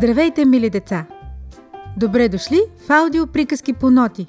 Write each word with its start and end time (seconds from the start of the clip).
Здравейте, 0.00 0.44
мили 0.44 0.70
деца! 0.70 1.06
Добре 1.96 2.28
дошли 2.28 2.60
в 2.86 2.90
аудио 2.90 3.26
приказки 3.26 3.72
по 3.72 3.90
ноти. 3.90 4.26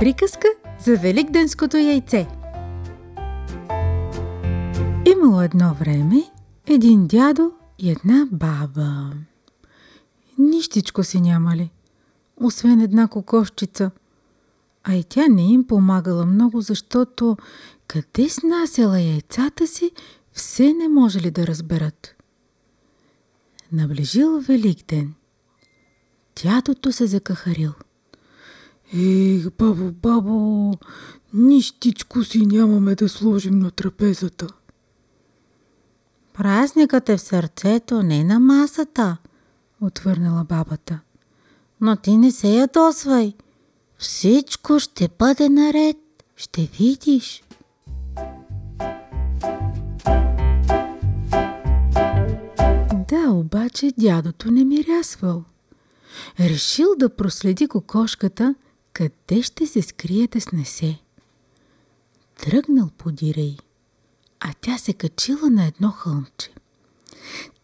Приказка 0.00 0.48
за 0.80 0.96
Великденското 0.96 1.76
яйце 1.76 2.26
Имало 5.06 5.42
едно 5.42 5.74
време 5.74 6.22
един 6.66 7.06
дядо 7.06 7.52
и 7.78 7.90
една 7.90 8.26
баба. 8.32 9.12
Нищичко 10.38 11.04
си 11.04 11.20
нямали, 11.20 11.70
освен 12.36 12.80
една 12.80 13.08
кокошчица. 13.08 13.90
А 14.88 14.94
и 14.94 15.04
тя 15.04 15.28
не 15.28 15.52
им 15.52 15.66
помагала 15.66 16.26
много, 16.26 16.60
защото 16.60 17.36
къде 17.88 18.28
снасяла 18.28 19.00
яйцата 19.00 19.66
си, 19.66 19.90
все 20.32 20.72
не 20.72 20.88
може 20.88 21.20
ли 21.20 21.30
да 21.30 21.46
разберат. 21.46 22.14
Наближил 23.72 24.40
Великден. 24.40 25.14
Дядото 26.42 26.92
се 26.92 27.06
закахарил. 27.06 27.72
Ех, 28.94 29.50
бабо, 29.58 29.92
бабо, 29.92 30.72
нищичко 31.34 32.24
си 32.24 32.46
нямаме 32.46 32.94
да 32.94 33.08
сложим 33.08 33.58
на 33.58 33.70
трапезата. 33.70 34.46
Празникът 36.34 37.08
е 37.08 37.16
в 37.16 37.20
сърцето, 37.20 38.02
не 38.02 38.24
на 38.24 38.40
масата, 38.40 39.16
отвърнала 39.80 40.44
бабата. 40.44 41.00
Но 41.80 41.96
ти 41.96 42.16
не 42.16 42.30
се 42.30 42.48
ядосвай. 42.48 43.34
Всичко 43.98 44.78
ще 44.80 45.08
бъде 45.18 45.48
наред. 45.48 45.96
Ще 46.36 46.62
видиш. 46.78 47.42
Да, 53.08 53.30
обаче 53.30 53.92
дядото 53.98 54.50
не 54.50 54.64
мирясвал. 54.64 55.44
Решил 56.40 56.88
да 56.96 57.16
проследи 57.16 57.68
кокошката, 57.68 58.54
къде 58.92 59.42
ще 59.42 59.66
се 59.66 59.82
скрие 59.82 60.26
да 60.26 60.40
снесе. 60.40 60.98
Тръгнал 62.38 62.90
подира 62.98 63.40
й, 63.40 63.56
а 64.40 64.52
тя 64.60 64.78
се 64.78 64.92
качила 64.92 65.50
на 65.50 65.66
едно 65.66 65.90
хълмче. 65.90 66.50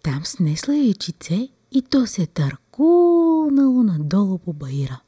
Там 0.03 0.27
снесла 0.27 0.77
яйчице 0.77 1.49
и 1.73 1.83
то 1.83 2.07
се 2.07 2.27
търкунало 2.27 3.83
надолу 3.83 4.39
по 4.39 4.53
баира. 4.53 5.01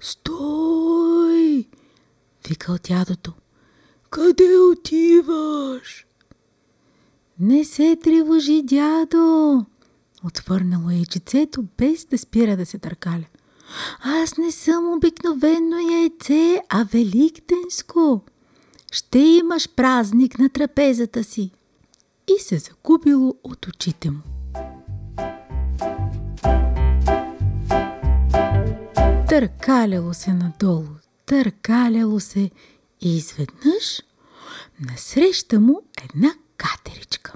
Стой! 0.00 1.68
Викал 2.48 2.76
дядото. 2.88 3.32
Къде 4.10 4.58
отиваш? 4.58 6.06
Не 7.40 7.64
се 7.64 7.96
тревожи, 8.02 8.62
дядо! 8.62 9.66
Отвърнало 10.24 10.90
яйчицето, 10.90 11.64
без 11.78 12.04
да 12.04 12.18
спира 12.18 12.56
да 12.56 12.66
се 12.66 12.78
търкаля. 12.78 13.24
Аз 14.00 14.36
не 14.38 14.52
съм 14.52 14.92
обикновено 14.92 15.78
яйце, 15.78 16.62
а 16.68 16.84
великденско. 16.92 18.22
Ще 18.92 19.18
имаш 19.18 19.68
празник 19.76 20.38
на 20.38 20.48
трапезата 20.48 21.24
си. 21.24 21.50
И 22.28 22.40
се 22.40 22.58
загубило 22.58 23.34
от 23.44 23.66
очите 23.66 24.10
му. 24.10 24.33
Търкаляло 29.34 30.14
се 30.14 30.32
надолу, 30.32 30.88
търкаляло 31.26 32.20
се 32.20 32.50
и 33.00 33.16
изведнъж 33.16 34.02
насреща 34.80 35.60
му 35.60 35.82
една 36.04 36.34
катеричка. 36.56 37.32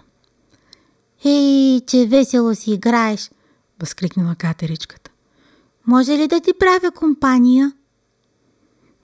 Ей, 1.25 1.81
че 1.81 2.07
весело 2.07 2.55
си 2.55 2.73
играеш, 2.73 3.31
възкликнала 3.81 4.35
катеричката. 4.35 5.11
Може 5.87 6.13
ли 6.13 6.29
да 6.29 6.41
ти 6.41 6.53
правя 6.59 6.91
компания? 6.91 7.73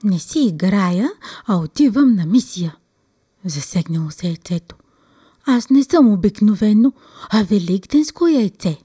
Не 0.04 0.18
си 0.18 0.40
играя, 0.40 1.10
а 1.46 1.56
отивам 1.56 2.14
на 2.14 2.26
мисия. 2.26 2.76
Засегнало 3.44 4.10
се 4.10 4.26
яйцето. 4.26 4.76
Аз 5.46 5.70
не 5.70 5.84
съм 5.84 6.12
обикновено, 6.12 6.92
а 7.30 7.42
великденско 7.42 8.26
яйце. 8.26 8.78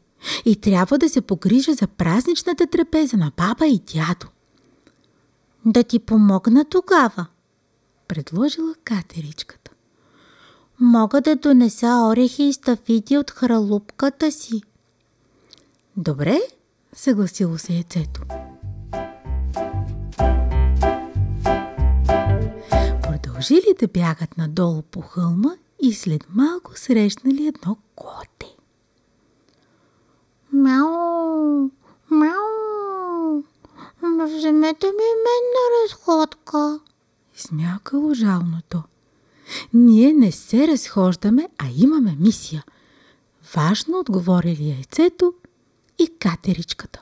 И 0.46 0.56
трябва 0.56 0.98
да 0.98 1.10
се 1.10 1.22
погрижа 1.22 1.74
за 1.74 1.88
празничната 1.88 2.68
трапеза 2.68 3.18
на 3.18 3.32
баба 3.38 3.68
и 3.68 3.80
дядо. 3.94 4.28
Да 5.66 5.84
ти 5.84 6.00
помогна 6.00 6.66
тогава, 6.66 7.26
предложила 8.08 8.76
катеричката. 8.84 9.72
Мога 10.80 11.22
да 11.22 11.36
донеса 11.36 12.08
орехи 12.12 12.44
и 12.44 12.54
стафиди 12.54 13.18
от 13.18 13.32
хралупката 13.32 14.32
си. 14.32 14.62
Добре, 15.98 16.40
съгласило 16.94 17.58
се 17.58 17.74
яйцето. 17.74 18.22
Продължили 23.02 23.76
да 23.80 23.88
бягат 23.88 24.38
надолу 24.38 24.82
по 24.82 25.02
хълма 25.02 25.56
и 25.82 25.94
след 25.94 26.26
малко 26.36 26.72
срещнали 26.76 27.48
едно 27.48 27.78
коте. 27.96 28.59
Мяу, 30.52 31.72
мяу, 32.10 33.44
вземете 34.02 34.88
ми 34.88 35.10
мен 35.26 35.44
на 35.56 35.84
разходка. 35.84 36.80
Смякало 37.36 38.14
жалното. 38.14 38.84
Ние 39.74 40.14
не 40.14 40.32
се 40.32 40.68
разхождаме, 40.68 41.50
а 41.58 41.66
имаме 41.78 42.18
мисия. 42.20 42.64
Важно 43.56 44.00
отговорили 44.00 44.70
яйцето 44.70 45.34
и 46.00 46.08
катеричката. 46.20 47.02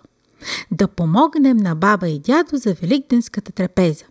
Да 0.72 0.88
помогнем 0.88 1.58
на 1.58 1.76
баба 1.76 2.10
и 2.10 2.20
дядо 2.20 2.58
за 2.58 2.74
великденската 2.74 3.52
трапеза. 3.52 4.06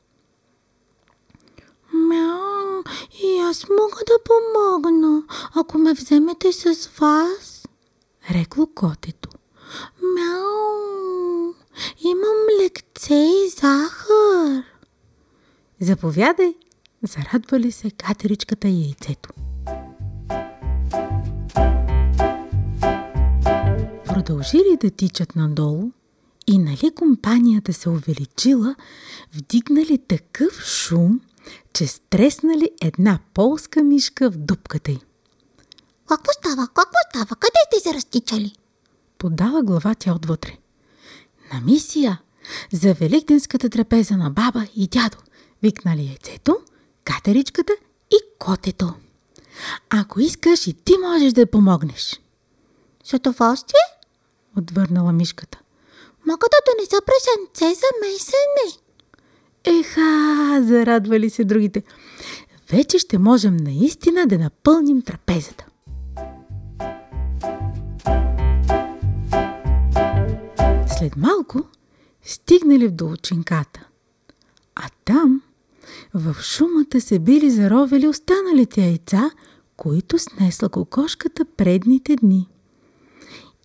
Мяу, 1.94 2.82
и 3.24 3.38
аз 3.38 3.66
мога 3.68 4.00
да 4.06 4.18
помогна, 4.24 5.22
ако 5.54 5.78
ме 5.78 5.92
вземете 5.94 6.52
с 6.52 6.90
вас, 7.00 7.55
рекло 8.30 8.66
котето. 8.74 9.30
Мяу, 10.02 11.54
имам 12.04 12.62
лекце 12.62 13.14
и 13.14 13.48
захар. 13.50 14.64
Заповядай, 15.80 16.54
зарадвали 17.02 17.72
се 17.72 17.90
катеричката 17.90 18.68
и 18.68 18.82
яйцето. 18.82 19.30
Продължили 24.06 24.76
да 24.80 24.90
тичат 24.90 25.36
надолу 25.36 25.90
и 26.46 26.58
нали 26.58 26.90
компанията 26.94 27.72
се 27.72 27.88
увеличила, 27.88 28.74
вдигнали 29.34 29.98
такъв 29.98 30.60
шум, 30.64 31.20
че 31.72 31.86
стреснали 31.86 32.70
една 32.82 33.18
полска 33.34 33.82
мишка 33.82 34.30
в 34.30 34.36
дупката 34.36 34.90
й. 34.90 34.98
Какво 36.08 36.32
става? 36.32 36.66
Какво 36.66 36.98
става? 37.10 37.36
Къде 37.36 37.58
сте 37.66 37.88
се 37.88 37.94
разтичали? 37.94 38.52
Подала 39.18 39.62
глава 39.62 39.94
тя 39.94 40.12
отвътре. 40.12 40.58
На 41.52 41.60
мисия 41.60 42.20
за 42.72 42.94
великденската 42.94 43.68
трапеза 43.70 44.16
на 44.16 44.30
баба 44.30 44.66
и 44.76 44.86
дядо, 44.86 45.16
викнали 45.62 46.06
яйцето, 46.06 46.58
катеричката 47.04 47.72
и 48.10 48.16
котето. 48.38 48.94
Ако 49.90 50.20
искаш 50.20 50.66
и 50.66 50.72
ти 50.72 50.92
можеш 51.02 51.32
да 51.32 51.46
помогнеш. 51.46 52.20
С 53.04 53.12
удоволствие? 53.12 53.80
Отвърнала 54.58 55.12
мишката. 55.12 55.58
Мога 56.26 56.46
да 56.50 56.72
донеса 56.72 56.96
пресенце 57.06 57.80
за 57.80 58.06
месене. 58.06 58.82
Еха, 59.64 60.62
зарадвали 60.62 61.30
се 61.30 61.44
другите. 61.44 61.82
Вече 62.70 62.98
ще 62.98 63.18
можем 63.18 63.56
наистина 63.56 64.26
да 64.26 64.38
напълним 64.38 65.02
трапезата. 65.02 65.65
След 70.98 71.16
малко 71.16 71.62
стигнали 72.22 72.88
в 72.88 72.90
долчинката, 72.90 73.86
а 74.74 74.88
там 75.04 75.42
в 76.14 76.36
шумата 76.42 77.00
се 77.00 77.18
били 77.18 77.50
заровели 77.50 78.08
останалите 78.08 78.80
яйца, 78.80 79.30
които 79.76 80.18
снесла 80.18 80.68
кокошката 80.68 81.44
предните 81.44 82.16
дни. 82.16 82.48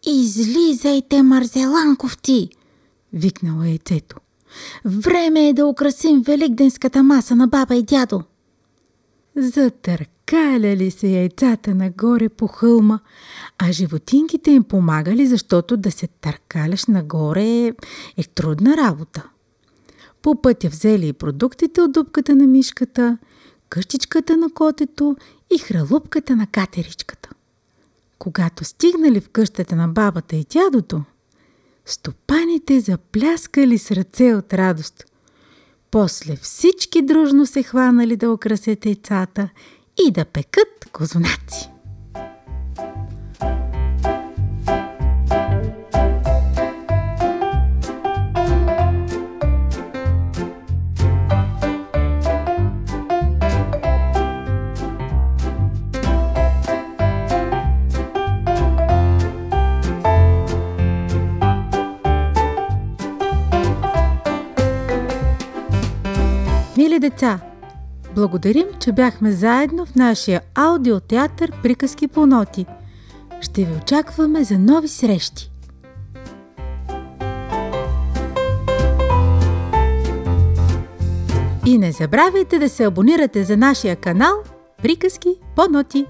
Излизайте, 0.07 1.23
марзеланковци! 1.23 2.49
викнала 3.13 3.67
яйцето. 3.67 4.17
Време 4.85 5.49
е 5.49 5.53
да 5.53 5.65
украсим 5.65 6.21
великденската 6.21 7.03
маса 7.03 7.35
на 7.35 7.47
баба 7.47 7.75
и 7.75 7.83
дядо. 7.83 8.23
Затъркаляли 10.31 10.91
се 10.91 11.07
яйцата 11.07 11.75
нагоре 11.75 12.29
по 12.29 12.47
хълма, 12.47 12.99
а 13.57 13.71
животинките 13.71 14.51
им 14.51 14.63
помагали, 14.63 15.27
защото 15.27 15.77
да 15.77 15.91
се 15.91 16.07
търкаляш 16.07 16.85
нагоре 16.85 17.43
е, 17.43 17.73
е 18.17 18.23
трудна 18.35 18.77
работа. 18.77 19.29
По 20.21 20.41
пътя 20.41 20.69
взели 20.69 21.07
и 21.07 21.13
продуктите 21.13 21.81
от 21.81 21.91
дупката 21.91 22.35
на 22.35 22.47
мишката, 22.47 23.17
къщичката 23.69 24.37
на 24.37 24.49
котето 24.53 25.15
и 25.55 25.57
хралупката 25.57 26.35
на 26.35 26.47
катеричката. 26.47 27.29
Когато 28.19 28.63
стигнали 28.63 29.21
в 29.21 29.29
къщата 29.29 29.75
на 29.75 29.87
бабата 29.87 30.35
и 30.35 30.45
дядото, 30.53 31.03
стопаните 31.85 32.79
запляскали 32.79 33.77
с 33.77 33.91
ръце 33.91 34.33
от 34.33 34.53
радост. 34.53 35.05
После 35.91 36.35
всички 36.35 37.01
дружно 37.01 37.45
се 37.45 37.63
хванали 37.63 38.15
да 38.15 38.31
украсят 38.31 38.85
яйцата 38.85 39.49
и 39.97 40.11
да 40.11 40.25
пекат 40.25 40.85
козунаци. 40.91 41.69
Мили 66.77 66.99
деца, 66.99 67.39
благодарим, 68.15 68.65
че 68.79 68.91
бяхме 68.91 69.31
заедно 69.31 69.85
в 69.85 69.95
нашия 69.95 70.41
аудиотеатър 70.55 71.51
Приказки 71.63 72.07
по 72.07 72.25
ноти. 72.25 72.65
Ще 73.41 73.65
ви 73.65 73.73
очакваме 73.81 74.43
за 74.43 74.59
нови 74.59 74.87
срещи. 74.87 75.51
И 81.65 81.77
не 81.77 81.91
забравяйте 81.91 82.59
да 82.59 82.69
се 82.69 82.83
абонирате 82.83 83.43
за 83.43 83.57
нашия 83.57 83.95
канал 83.95 84.33
Приказки 84.81 85.29
по 85.55 85.67
ноти. 85.69 86.05